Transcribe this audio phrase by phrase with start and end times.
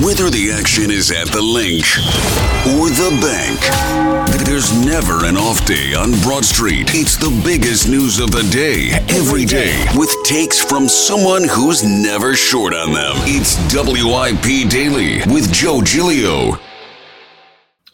[0.00, 1.84] Whether the action is at the Linc
[2.80, 3.60] or the bank,
[4.46, 6.88] there's never an off day on Broad Street.
[6.94, 12.34] It's the biggest news of the day, every day, with takes from someone who's never
[12.34, 13.12] short on them.
[13.28, 16.58] It's WIP Daily with Joe Giglio.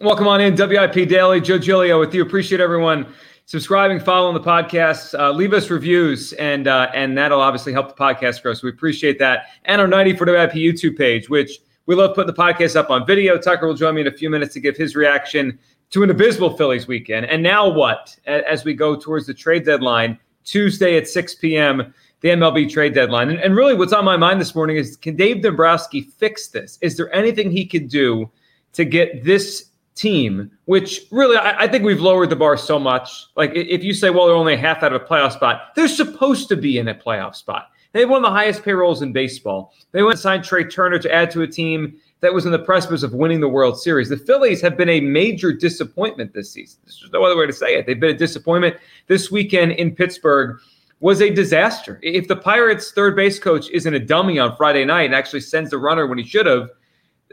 [0.00, 1.40] Welcome on in, WIP Daily.
[1.40, 2.22] Joe Giglio with you.
[2.22, 3.12] Appreciate everyone
[3.46, 5.18] subscribing, following the podcast.
[5.18, 8.54] Uh, leave us reviews, and uh, and that'll obviously help the podcast grow.
[8.54, 9.46] So we appreciate that.
[9.64, 13.38] And our 94 WIP YouTube page, which we love putting the podcast up on video.
[13.38, 15.58] Tucker will join me in a few minutes to give his reaction
[15.88, 17.24] to an abysmal Phillies weekend.
[17.24, 18.14] And now what?
[18.26, 23.30] As we go towards the trade deadline, Tuesday at 6 p.m., the MLB trade deadline.
[23.30, 26.78] And, really, what's on my mind this morning is can Dave Dombrowski fix this?
[26.82, 28.30] Is there anything he could do
[28.74, 33.26] to get this team, which really I, I, think we've lowered the bar so much.
[33.34, 36.48] Like if you say, well, they're only half out of a playoff spot, they're supposed
[36.50, 37.70] to be in a playoff spot.
[37.92, 39.72] They have one of the highest payrolls in baseball.
[39.92, 42.58] They went and signed Trea Turner to add to a team that was in the
[42.58, 44.08] precipice of winning the World Series.
[44.08, 46.80] The Phillies have been a major disappointment this season.
[46.84, 47.86] There's no other way to say it.
[47.86, 48.76] They've been a disappointment.
[49.06, 50.58] This weekend in Pittsburgh
[51.00, 52.00] was a disaster.
[52.02, 55.70] If the Pirates' third base coach isn't a dummy on Friday night and actually sends
[55.70, 56.70] the runner when he should have,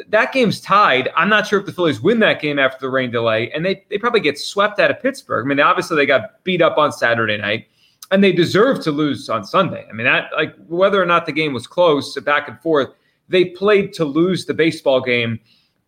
[0.09, 1.09] that game's tied.
[1.15, 3.83] I'm not sure if the Phillies win that game after the rain delay, and they,
[3.89, 5.45] they probably get swept out of Pittsburgh.
[5.45, 7.67] I mean, obviously they got beat up on Saturday night
[8.11, 9.85] and they deserve to lose on Sunday.
[9.89, 12.89] I mean, that like whether or not the game was close, back and forth,
[13.29, 15.39] they played to lose the baseball game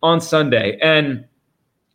[0.02, 0.78] on Sunday.
[0.82, 1.24] And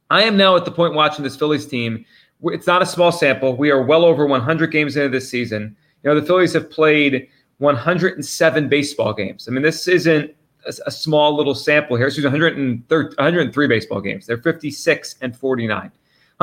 [0.09, 2.05] I am now at the point watching this Phillies team.
[2.43, 3.55] It's not a small sample.
[3.55, 5.75] We are well over 100 games into this season.
[6.03, 7.27] You know, the Phillies have played
[7.59, 9.47] 107 baseball games.
[9.47, 10.33] I mean, this isn't
[10.65, 12.07] a, a small little sample here.
[12.07, 14.25] It's 103 baseball games.
[14.25, 15.91] They're 56 and 49.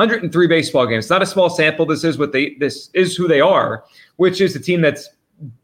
[0.01, 1.09] 103 baseball games.
[1.09, 1.85] Not a small sample.
[1.85, 3.83] This is what they this is who they are,
[4.15, 5.09] which is a team that's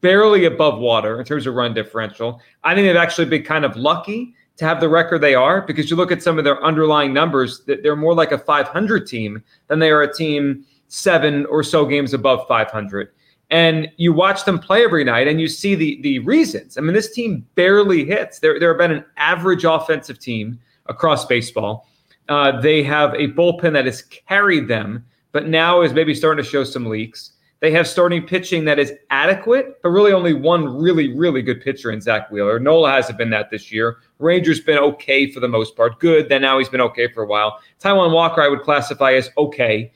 [0.02, 2.40] barely above water in terms of run differential.
[2.64, 5.90] I think they've actually been kind of lucky to have the record they are because
[5.90, 9.44] you look at some of their underlying numbers that they're more like a 500 team
[9.68, 13.09] than they are a team seven or so games above 500
[13.50, 16.94] and you watch them play every night and you see the the reasons i mean
[16.94, 21.86] this team barely hits they're, they're about an average offensive team across baseball
[22.29, 26.49] uh, they have a bullpen that has carried them, but now is maybe starting to
[26.49, 27.31] show some leaks.
[27.59, 31.91] They have starting pitching that is adequate, but really only one really, really good pitcher
[31.91, 32.59] in Zack Wheeler.
[32.59, 33.97] Nola hasn't been that this year.
[34.19, 35.99] Ranger's been okay for the most part.
[35.99, 36.29] Good.
[36.29, 37.59] Then now he's been okay for a while.
[37.81, 39.91] Taijuan Walker, I would classify as okay,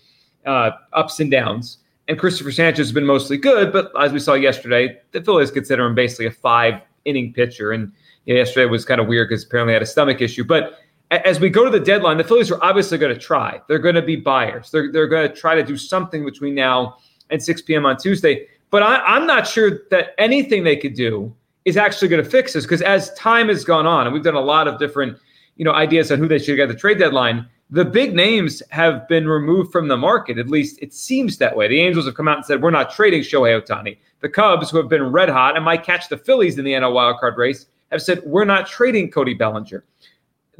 [0.45, 1.77] uh, ups and downs.
[2.07, 5.85] And Cristopher Sanchez has been mostly good, but as we saw yesterday, the Phillies consider
[5.85, 7.71] him basically a five inning pitcher.
[7.71, 7.91] And
[8.25, 10.43] you know, yesterday was kind of weird because apparently had a stomach issue.
[10.43, 10.79] But
[11.11, 13.61] as we go to the deadline, the Phillies are obviously going to try.
[13.67, 14.71] They're going to be buyers.
[14.71, 16.97] They're, they're going to try to do something between now
[17.29, 17.85] and 6 p.m.
[17.85, 18.47] on Tuesday.
[18.69, 21.33] But I, am not sure that anything they could do
[21.65, 24.35] is actually going to fix this because as time has gone on, and we've done
[24.35, 25.17] a lot of different
[25.57, 29.07] you know ideas on who they should get the trade deadline, the big names have
[29.09, 30.37] been removed from the market.
[30.37, 31.67] At least it seems that way.
[31.67, 33.97] The Angels have come out and said we're not trading Shohei Ohtani.
[34.21, 36.93] The Cubs, who have been red hot and might catch the Phillies in the NL
[36.93, 39.83] wildcard race, have said we're not trading Cody Bellinger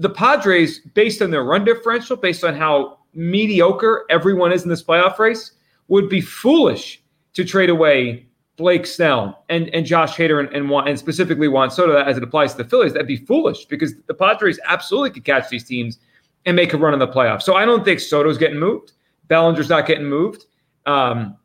[0.02, 4.84] the Padres, based on their run differential, based on how mediocre everyone is in this
[4.84, 5.52] playoff race,
[5.90, 7.04] would be foolish
[7.34, 8.26] to trade away
[8.56, 12.54] Blake Snell and, and Josh Hader and, and, and specifically Juan Soto as it applies
[12.54, 12.94] to the Phillies.
[12.94, 16.00] That'd be foolish because the Padres absolutely could catch these teams
[16.48, 17.44] and make a run in the playoffs.
[17.44, 18.94] So I don't think Soto's getting moved.
[19.28, 20.46] Bellinger's not getting moved.
[20.88, 21.38] Um,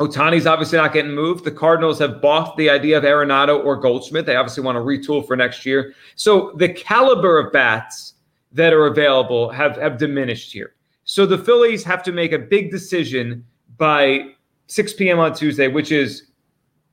[0.00, 1.44] Ohtani's obviously not getting moved.
[1.44, 4.26] The Cardinals have bought the idea of Arenado or Goldschmidt.
[4.26, 5.94] They obviously want to retool for next year.
[6.16, 8.14] So the caliber of bats
[8.52, 10.74] that are available have, have diminished here.
[11.04, 13.44] So the Phillies have to make a big decision
[13.76, 14.34] by
[14.68, 15.18] 6 p.m.
[15.18, 16.30] on Tuesday, which is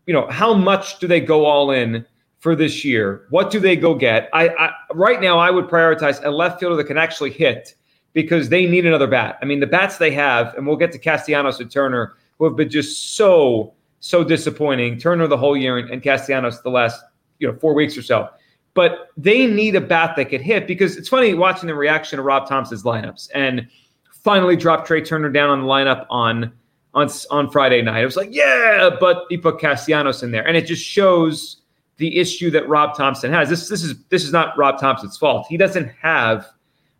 [0.08, 2.04] you know, how much do they go all in
[2.40, 3.28] for this year?
[3.30, 4.30] What do they go get?
[4.34, 7.76] I, I right now I would prioritize a left fielder that can actually hit
[8.18, 9.38] because they need another bat.
[9.44, 12.56] I mean, the bats they have, and we'll get to Castellanos and Turner, who have
[12.56, 14.98] been just so so disappointing.
[14.98, 17.00] Turner the whole year and, and Castellanos the last
[17.38, 18.28] you know four weeks or so.
[18.74, 22.24] But they need a bat that could hit because it's funny watching the reaction to
[22.24, 23.68] Rob Thomson's lineups and
[24.12, 26.52] finally dropped Trea Turner down on the lineup on
[26.96, 28.02] on on Friday night.
[28.02, 31.58] It was like, yeah, but he put Castellanos in there, and it just shows
[31.98, 33.48] the issue that Rob Thomson has.
[33.48, 35.46] This this is this is not Rob Thomson's fault.
[35.48, 36.48] He doesn't have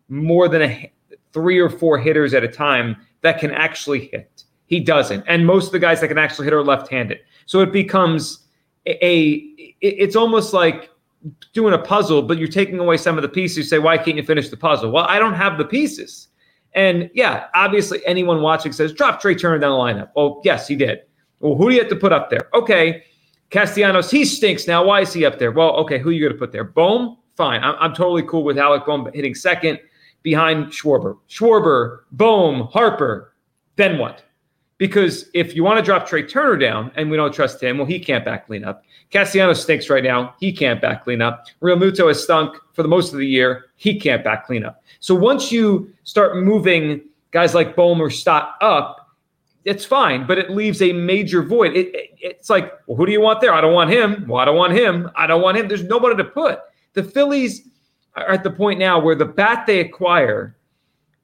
[0.08, 0.92] more than a
[1.32, 4.44] three or four hitters at a time that can actually hit.
[4.66, 7.18] He doesn't, and most of the guys that can actually hit are left-handed.
[7.46, 8.46] So it becomes
[8.86, 10.90] a, a it's almost like
[11.52, 13.56] doing a puzzle, but you're taking away some of the pieces.
[13.56, 14.90] You say, why can't you finish the puzzle?
[14.90, 16.28] Well, I don't have the pieces.
[16.74, 20.10] And yeah, obviously anyone watching says, drop Trea Turner down the lineup.
[20.16, 21.00] Oh, yes, he did.
[21.40, 22.48] Well, who do you have to put up there?
[22.54, 23.04] Okay,
[23.50, 24.84] Castellanos, he stinks now.
[24.84, 25.50] Why is he up there?
[25.50, 26.64] Well, okay, who are you going to put there?
[26.64, 27.16] Bohm?
[27.36, 27.62] Fine.
[27.64, 29.78] I'm, I'm totally cool with Alec Bohm hitting second
[30.22, 31.18] behind Schwarber.
[31.28, 33.34] Schwarber, Bohm, Harper.
[33.76, 34.22] Then what?
[34.78, 37.86] Because if you want to drop Trea Turner down and we don't trust him, well,
[37.86, 38.84] he can't back clean up.
[39.10, 40.34] Castellanos stinks right now.
[40.38, 41.46] He can't back clean up.
[41.60, 43.66] Realmuto has stunk for the most of the year.
[43.76, 44.84] He can't back clean up.
[45.00, 47.00] So once you start moving
[47.32, 49.16] guys like Bohm or Stott up,
[49.64, 51.76] it's fine, but it leaves a major void.
[51.76, 53.52] It, it, it's like, well, who do you want there?
[53.52, 54.26] I don't want him.
[54.28, 55.10] Well, I don't want him.
[55.16, 55.68] I don't want him.
[55.68, 56.60] There's nobody to put.
[56.94, 57.68] The Phillies
[58.22, 60.56] are at the point now where the bat they acquire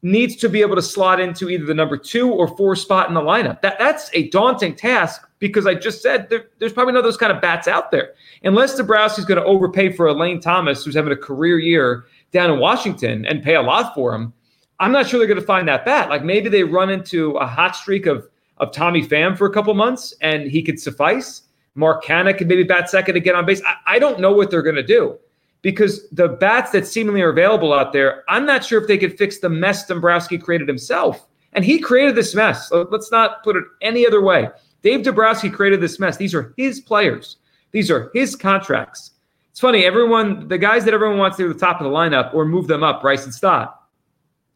[0.02, 3.14] needs to be able to slot into either the number two or four spot in
[3.14, 3.62] the lineup.
[3.62, 7.32] That that's a daunting task because I just said there, there's probably of those kind
[7.32, 8.12] of bats out there.
[8.42, 12.60] Unless Dombrowski's going to overpay for Lane Thomas, who's having a career year down in
[12.60, 14.32] Washington, and pay a lot for him,
[14.78, 16.10] I'm not sure they're going to find that bat.
[16.10, 19.74] Like maybe they run into a hot streak of of Tommy Pham for a couple
[19.74, 21.42] months and he could suffice.
[21.74, 23.60] Mark Canha could maybe bat second to get on base.
[23.66, 25.18] I, I don't know what they're going to do
[25.64, 29.16] because the bats that seemingly are available out there, I'm not sure if they could
[29.16, 31.26] fix the mess Dombrowski created himself.
[31.54, 32.70] And he created this mess.
[32.70, 34.50] Let's not put it any other way.
[34.82, 36.18] Dave Dombrowski created this mess.
[36.18, 37.38] These are his players.
[37.70, 39.12] These are his contracts.
[39.52, 42.44] It's funny, everyone, the guys that everyone wants to the top of the lineup or
[42.44, 43.80] move them up, Bryson Stott,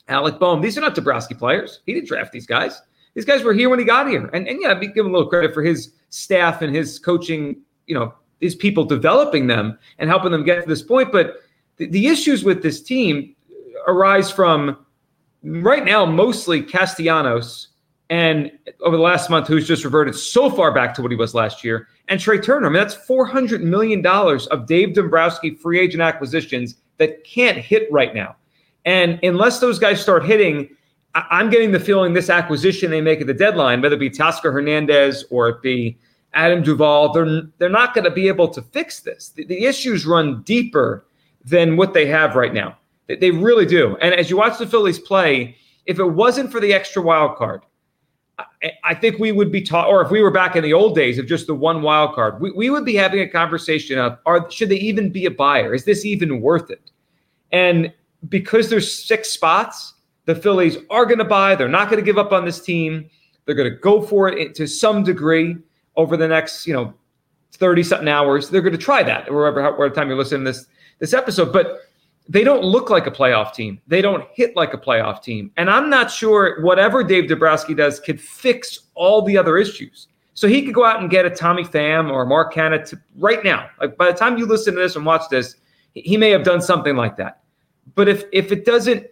[0.09, 1.81] Alec Bohm, these are not Dombrowski players.
[1.87, 2.83] He didn't draft these guys.
[3.15, 4.27] These guys were here when he got here.
[4.35, 7.95] And, and yeah, give him a little credit for his staff and his coaching, you
[7.95, 11.13] know, these people developing them and helping them get to this point.
[11.13, 11.37] But
[11.77, 13.35] the, the issues with this team
[13.87, 14.77] arise from
[15.43, 17.69] right now mostly Castellanos
[18.11, 18.51] and
[18.81, 21.63] over the last month, who's just reverted so far back to what he was last
[21.63, 22.67] year, and Trey Turner.
[22.67, 28.15] I mean, that's $400 million of Dave Dombrowski free agent acquisitions that can't hit right
[28.15, 28.37] now.
[28.87, 30.71] And unless those guys start hitting,
[31.15, 34.53] I'm getting the feeling this acquisition they make at the deadline, whether it be Teoscar
[34.53, 35.99] Hernandez or it be
[36.35, 39.31] Adam Duvall, they're they're not going to be able to fix this.
[39.31, 41.07] The, the, issues run deeper
[41.45, 42.77] than what they have right now.
[43.07, 43.97] They, they really do.
[44.01, 47.63] And as you watch the Phillies play, if it wasn't for the extra wild card,
[48.39, 50.95] I, I think we would be taught, or if we were back in the old
[50.95, 54.19] days of just the one wild card, we, we would be having a conversation of
[54.27, 55.75] are should they even be a buyer?
[55.75, 56.91] Is this even worth it?
[57.53, 57.93] And
[58.29, 59.95] because there's six spots,
[60.27, 61.55] the Phillies are going to buy.
[61.55, 63.09] They're not going to give up on this team.
[63.45, 65.57] They're going to go for it eh, to some degree
[65.99, 66.95] over the next, you know,
[67.53, 68.49] 30 something hours.
[68.49, 70.67] They're going to try that wherever, whatever time you're listening to this,
[71.01, 71.53] this episode.
[71.53, 71.81] But
[72.29, 73.81] they don't look like a playoff team.
[73.87, 75.51] They don't hit like a playoff team.
[75.57, 80.09] And I'm not sure whatever Dave Dombrowski does could fix all the other issues.
[80.35, 83.43] So he could go out and get a Tommy Pham or Mark Canha to, right
[83.43, 83.69] now.
[83.81, 85.57] Like by the time you listen to this and watch this,
[85.95, 87.41] he may have done something like that.
[87.97, 89.07] But if if it doesn't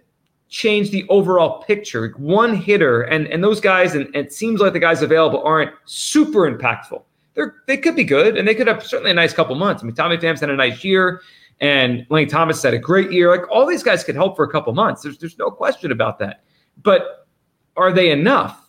[0.49, 2.09] change the overall picture.
[2.17, 5.73] One hitter, and and those guys, and, and, it seems like the guys available aren't
[5.85, 7.03] super impactful.
[7.35, 9.83] They're they could be good, and they could have certainly a nice couple months.
[9.83, 11.21] I mean, Tommy Pham's had a nice year,
[11.61, 13.31] and Lane Thomas had a great year.
[13.31, 15.03] Like all these guys could help for a couple months.
[15.03, 16.45] There's there's no question about that.
[16.83, 17.27] But
[17.77, 18.63] are they enough?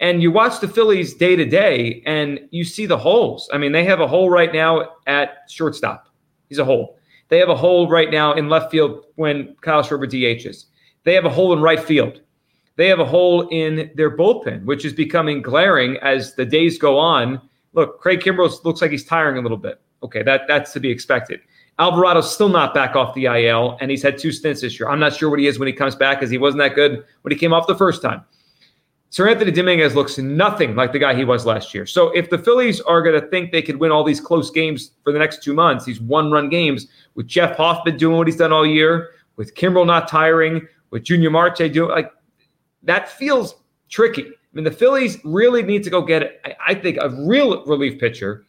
[0.00, 3.50] And you watch the Phillies day to day, and you see the holes.
[3.52, 6.08] I mean, they have a hole right now at shortstop.
[6.48, 6.96] He's a hole.
[7.28, 10.64] They have a hole right now in left field when Kyle Schwarber DHs.
[11.04, 12.20] They have a hole in right field.
[12.76, 16.98] They have a hole in their bullpen, which is becoming glaring as the days go
[16.98, 17.40] on.
[17.72, 19.80] Look, Craig Kimbrel looks like he's tiring a little bit.
[20.02, 21.40] Okay, that that's to be expected.
[21.78, 24.88] Alvarado's still not back off the IL, and he's had two stints this year.
[24.88, 27.04] I'm not sure what he is when he comes back, because he wasn't that good
[27.22, 28.22] when he came off the first time.
[29.10, 31.84] Seranthony Dominguez looks nothing like the guy he was last year.
[31.84, 34.92] So if the Phillies are going to think they could win all these close games
[35.02, 38.52] for the next two months, these one-run games, with Jeff Hoffman doing what he's done
[38.52, 42.12] all year, with Kimbrel not tiring, with Junior Marte doing like
[42.82, 43.54] that feels
[43.88, 44.24] tricky.
[44.24, 48.44] I mean, the Phillies really need to go get, I think, a real relief pitcher.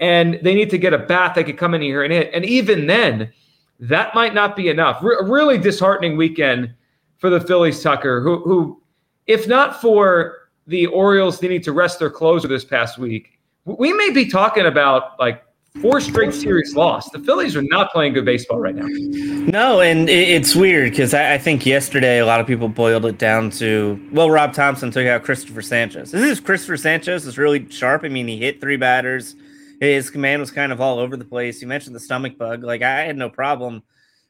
[0.00, 2.30] and they need to get a bat that could come in here and hit.
[2.34, 3.32] And even then,
[3.80, 5.02] that might not be enough.
[5.02, 6.74] Re- really disheartening weekend
[7.18, 8.82] for the Phillies, Tucker, who, who,
[9.26, 14.10] if not for the Orioles needing to rest their closer this past week, we may
[14.10, 15.42] be talking about like
[15.80, 17.08] four straight series loss.
[17.10, 18.86] The Phillies are not playing good baseball right now.
[18.86, 23.50] No, and it's weird because I, think yesterday a lot of people boiled it down
[23.52, 26.12] to well, Rob Thomson took out Cristopher Sanchez.
[26.14, 28.04] Is this is Cristopher Sanchez is really sharp.
[28.04, 29.36] I mean, he hit three batters.
[29.80, 31.60] His command was kind of all over the place.
[31.60, 32.64] You mentioned the stomach bug.
[32.64, 33.82] Like I had no problem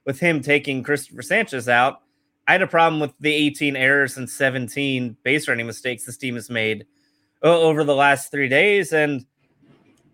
[0.05, 2.03] with him taking Cristopher Sanchez out.
[2.49, 6.37] I had a problem with the 18 errors and 17 base running mistakes this team
[6.37, 6.87] has made
[7.43, 8.93] uh, over the last three days.
[8.93, 9.27] And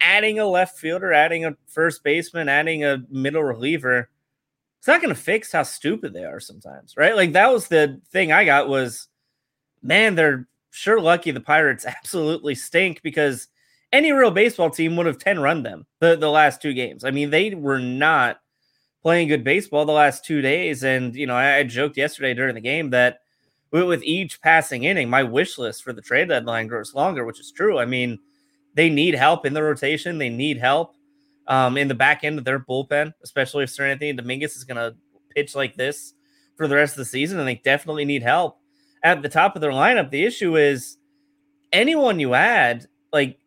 [0.03, 4.11] adding a left fielder, adding a first baseman, adding a middle reliever,
[4.79, 7.15] it's not going to fix how stupid they are sometimes, right?
[7.15, 9.09] Like that was the thing I got was,
[9.83, 13.49] man, they're sure lucky the Pirates absolutely stink because
[13.93, 17.05] any real baseball team would have 10 run them the, the last two games.
[17.05, 18.41] I mean, they were not
[19.03, 20.83] playing good baseball the last two days.
[20.83, 23.21] And, you know, I, I joked yesterday during the game that
[23.71, 27.53] with each passing inning, my wish list for the trade deadline grows longer, which is
[27.53, 27.79] true.
[27.79, 28.19] I mean,
[28.75, 30.19] they need help in the rotation.
[30.19, 30.95] They need help
[31.47, 34.97] um, in the back end of their bullpen, especially if Seranthony Dominguez is going to
[35.35, 36.15] pitch like this
[36.57, 37.39] for the rest of the season.
[37.39, 38.59] And they definitely need help
[39.03, 40.11] at the top of their lineup.
[40.11, 40.97] The issue is
[41.73, 43.39] anyone you add, like,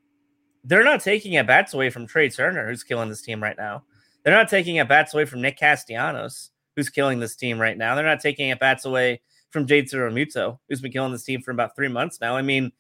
[0.64, 3.84] they're not taking at bats away from Trea Turner, who's killing this team right now.
[4.24, 7.94] They're not taking at bats away from Nick Castellanos, who's killing this team right now.
[7.94, 9.96] They're not taking at bats away from J.T.
[9.96, 12.36] Realmuto, who's been killing this team for about three months now.
[12.36, 12.72] I mean,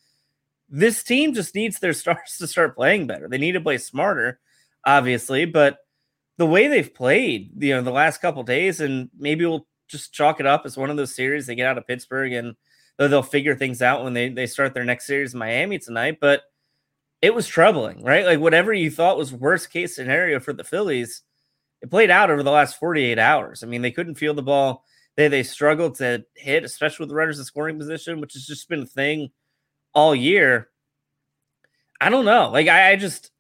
[0.69, 3.27] this team just needs their stars to start playing better.
[3.27, 4.39] They need to play smarter,
[4.85, 5.77] obviously, but
[6.37, 10.39] the way they've played, you know, the last couple days, and maybe we'll just chalk
[10.39, 12.55] it up as one of those series they get out of Pittsburgh and
[12.97, 16.17] they'll figure things out when they, they start their next series in Miami tonight.
[16.19, 16.41] But
[17.21, 18.25] it was troubling, right?
[18.25, 21.21] Like whatever you thought was worst case scenario for the Phillies,
[21.81, 23.63] it played out over the last 48 hours.
[23.63, 24.83] I mean, they couldn't feel the ball.
[25.15, 28.67] They they struggled to hit, especially with the runners in scoring position, which has just
[28.67, 29.29] been a thing
[29.95, 30.69] all year.
[31.99, 32.51] I don't know.
[32.51, 33.31] Like I, I just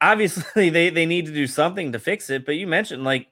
[0.00, 2.44] obviously they they need to do something to fix it.
[2.44, 3.28] But you mentioned like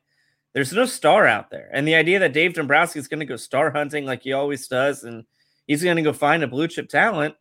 [0.54, 3.36] there's no star out there, and the idea that Dave Dombrowski is going to go
[3.36, 5.24] star hunting like he always does, and
[5.66, 7.34] he's going to go find a blue chip talent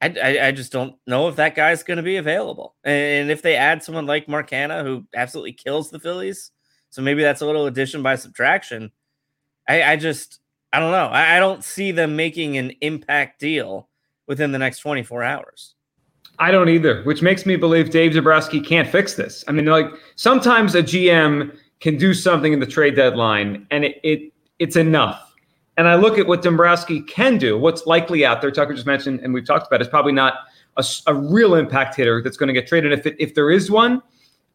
[0.00, 2.76] I, I, I just don't know if that guy's going to be available.
[2.84, 6.52] And if they add someone like Mark Canha, who absolutely kills the Phillies,
[6.90, 8.92] so maybe that's a little addition by subtraction.
[9.68, 10.40] I, I just,
[10.72, 11.06] I don't know.
[11.06, 13.88] I, I don't see them making an impact deal
[14.26, 15.74] within the next 24 hours.
[16.38, 19.44] I don't either, which makes me believe Dave Dombrowski can't fix this.
[19.48, 24.00] I mean, like sometimes a GM can do something in the trade deadline and it,
[24.02, 25.28] it it's enough
[25.78, 28.50] and I look at what Dombrowski can do, what's likely out there.
[28.50, 30.40] Tucker just mentioned, and we've talked about, is probably not
[30.76, 32.92] a, a real impact hitter that's going to get traded.
[32.92, 34.02] If it, if there is one,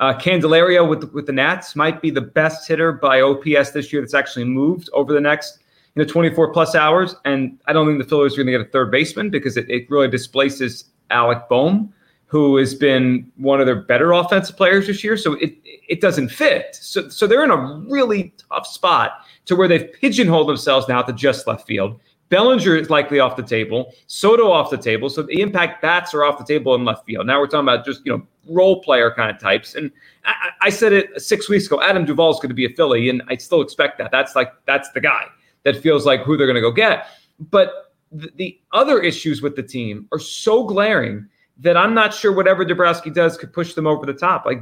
[0.01, 4.01] uh, Candelario with with the Nats might be the best hitter by OPS this year
[4.01, 5.59] that's actually moved over the next
[5.95, 7.15] you know 24 plus hours.
[7.25, 9.69] And I don't think the Phillies are going to get a third baseman because it,
[9.69, 11.93] it really displaces Alec Bohm,
[12.25, 15.17] who has been one of their better offensive players this year.
[15.17, 16.75] So it it doesn't fit.
[16.75, 21.13] So so they're in a really tough spot to where they've pigeonholed themselves now to
[21.13, 21.99] just left field.
[22.29, 23.93] Bellinger is likely off the table.
[24.07, 25.07] Soto off the table.
[25.07, 27.27] So the impact bats are off the table in left field.
[27.27, 29.75] Now we're talking about just you know role player kind of types.
[29.75, 29.91] And
[30.25, 31.83] I, I said it six weeks ago.
[31.83, 34.09] Adam Duvall is going to be a Philly, and I still expect that.
[34.09, 35.27] That's like that's the guy
[35.63, 37.07] that feels like who they're going to go get.
[37.39, 41.27] But the, the other issues with the team are so glaring
[41.57, 44.45] that I'm not sure whatever Dombrowski does could push them over the top.
[44.45, 44.61] Like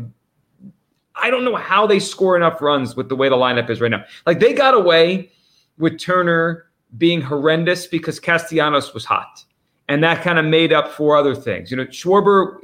[1.15, 3.91] I don't know how they score enough runs with the way the lineup is right
[3.91, 4.03] now.
[4.25, 5.31] Like they got away
[5.77, 6.65] with Turner
[6.97, 9.43] being horrendous because Castellanos was hot.
[9.87, 11.69] And that kind of made up for other things.
[11.69, 12.57] You know, Schwarber,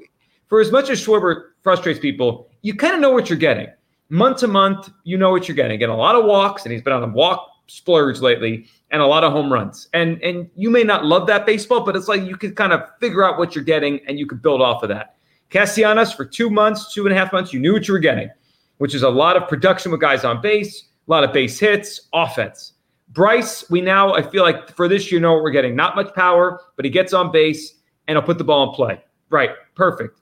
[0.47, 3.67] for as much as Schwarber frustrates people, you kind of know what you're getting.
[4.09, 5.77] Month to month, you know what you're getting.
[5.77, 9.05] Get a lot of walks, and he's been on a walk splurge lately, and a
[9.05, 9.87] lot of home runs.
[9.93, 12.81] And and you may not love that baseball, but it's like you can kind of
[12.99, 15.15] figure out what you're getting and you could build off of that.
[15.49, 18.29] Castellanos for two months, two and a half months, you knew what you were getting
[18.77, 22.07] which is a lot of production with guys on base, a lot of base hits,
[22.13, 22.73] offense.
[23.09, 25.75] Bryce, we now, I feel like for this year, know what we're getting.
[25.75, 27.75] Not much power, but he gets on base
[28.07, 29.01] and he'll put the ball in play.
[29.29, 30.19] Right, perfect.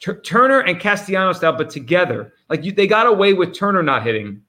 [0.00, 4.04] T- Turner and Castellanos now, but together, like you, they got away with Turner not
[4.04, 4.42] hitting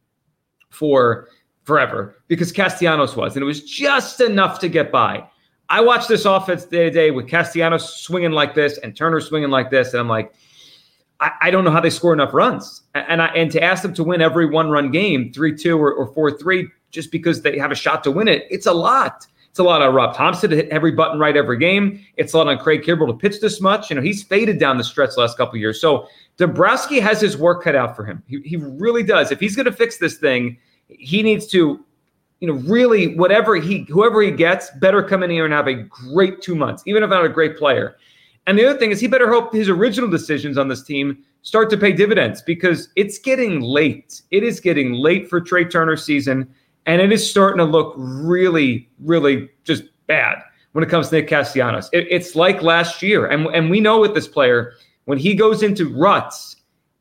[0.70, 1.30] for
[1.68, 5.24] forever because Castellanos was, and it was just enough to get by.
[5.70, 9.50] I watched this offense day to day with Castellanos swinging like this and Turner swinging
[9.50, 10.34] like this, and I'm like,
[11.20, 12.84] I, I, don't know how they score enough runs.
[12.96, 15.94] And I, and to ask them to win every one run game, three two or,
[15.94, 19.28] or four three, just because they have a shot to win it, it's a lot.
[19.50, 22.06] It's a lot on Rob Thomson to hit every button right every game.
[22.16, 23.90] It's a lot on Craig Kimbrel to pitch this much.
[23.90, 25.82] You know, he's faded down the stretch the last couple years.
[25.82, 26.08] So
[26.38, 28.22] Dombrowski has his work cut out for him.
[28.28, 29.32] He, he really does.
[29.32, 31.84] If he's going to fix this thing, he needs to,
[32.40, 35.74] you know, really whatever he whoever he gets better come in here and have a
[35.74, 37.98] great two months, even if not a great player.
[38.46, 41.70] And the other thing is he better hope his original decisions on this team start
[41.70, 44.22] to pay dividends because it's getting late.
[44.32, 46.54] It is getting late for Trea Turner season.
[46.86, 50.42] And it is starting to look really, really just bad
[50.72, 51.90] when it comes to Nick Castellanos.
[51.92, 53.28] It, it's like last year.
[53.28, 54.74] And, and we know with this player,
[55.06, 56.56] when he goes into ruts,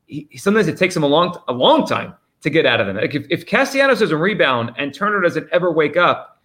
[0.07, 2.97] he, sometimes it takes him a long, a long time to get out of them.
[2.97, 6.41] Like if, if Castellanos doesn't rebound and Turner doesn't ever wake up,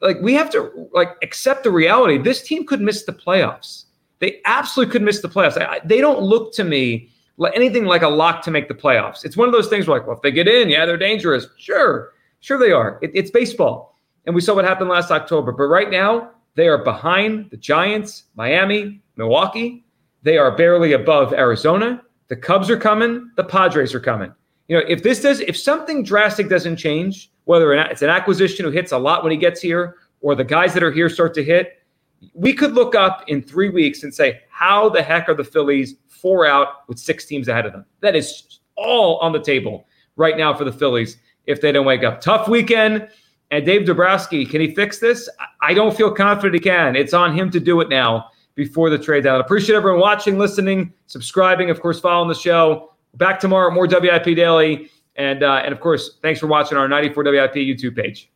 [0.00, 2.18] like we have to like accept the reality.
[2.18, 3.84] This team could miss the playoffs.
[4.18, 5.60] They absolutely could miss the playoffs.
[5.60, 9.24] I, they don't look to me like anything like a lock to make the playoffs.
[9.24, 11.46] It's one of those things where like, well, if they get in, yeah, they're dangerous.
[11.56, 12.12] Sure.
[12.40, 12.98] Sure, they are.
[13.02, 13.98] It, it's baseball.
[14.26, 15.52] And we saw what happened last October.
[15.52, 19.84] But right now, they are behind the Giants, Miami, Milwaukee.
[20.22, 22.02] They are barely above Arizona.
[22.28, 23.30] The Cubs are coming.
[23.36, 24.32] The Padres are coming.
[24.70, 28.70] You know, if this does, if something drastic doesn't change, whether it's an acquisition who
[28.70, 31.42] hits a lot when he gets here, or the guys that are here start to
[31.42, 31.82] hit,
[32.34, 35.96] we could look up in three weeks and say, how the heck are the Phillies
[36.06, 37.84] four out with six teams ahead of them?
[37.98, 42.04] That is all on the table right now for the Phillies if they don't wake
[42.04, 42.20] up.
[42.20, 43.08] Tough weekend.
[43.50, 45.28] And Dave Dombrowski, can he fix this?
[45.60, 46.94] I don't feel confident he can.
[46.94, 49.40] It's on him to do it now before the trade down.
[49.40, 52.86] Appreciate everyone watching, listening, subscribing, of course, following the show.
[53.14, 54.90] Back tomorrow, more WIP Daily.
[55.16, 58.30] And, uh, and of course, thanks for watching our 94 WIP YouTube page.